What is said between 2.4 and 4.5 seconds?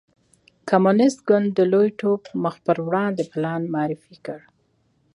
مخ په وړاندې پلان معرفي کړ.